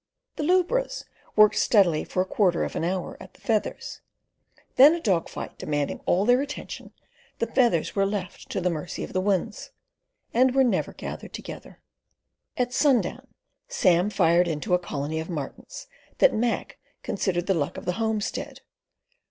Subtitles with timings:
[0.35, 1.05] The lubras
[1.35, 4.01] worked steadily for a quarter of an hour at the feathers;
[4.75, 6.91] then a dog fight demanding all their attention,
[7.37, 9.69] the feathers were left to the mercy of the winds,
[10.33, 11.81] and were never gathered together.
[12.57, 13.27] At sundown
[13.67, 15.85] Sam fired into a colony of martins
[16.17, 18.61] that Mac considered the luck of the homestead.